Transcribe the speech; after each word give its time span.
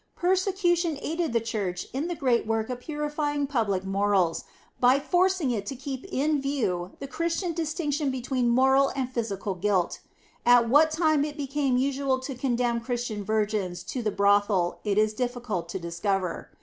Persecution 0.15 0.97
aided 0.99 1.31
the 1.31 1.39
Church 1.39 1.85
in 1.93 2.07
the 2.07 2.15
great 2.15 2.47
work 2.47 2.71
of 2.71 2.79
purifying 2.79 3.45
public 3.45 3.85
morals, 3.85 4.45
by 4.79 4.99
forcing 4.99 5.51
it 5.51 5.67
to 5.67 5.75
keep 5.75 6.05
in 6.05 6.41
view 6.41 6.93
the 6.97 7.05
Christian 7.05 7.53
distinction 7.53 8.09
between 8.09 8.49
moral 8.49 8.87
and 8.95 9.11
physical 9.11 9.53
guilt. 9.53 9.99
At 10.43 10.67
what 10.67 10.89
time 10.89 11.23
it 11.23 11.37
became 11.37 11.77
usual 11.77 12.17
to 12.17 12.33
condemn 12.33 12.79
Christian 12.81 13.23
virgins 13.23 13.83
to 13.93 14.01
the 14.01 14.09
brothel 14.09 14.79
it 14.83 14.97
is 14.97 15.13
difficult 15.13 15.69
to 15.69 15.77
discover. 15.77 16.49